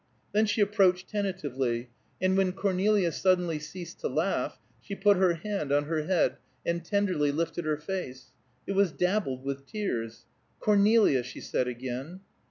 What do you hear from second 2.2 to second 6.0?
when Cornelia suddenly ceased to laugh she put her hand on